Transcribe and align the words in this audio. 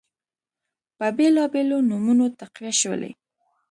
په 0.97 1.05
بیلابیلو 1.17 1.77
نومونو 1.89 2.25
تقویه 2.39 2.73
شولې 2.81 3.11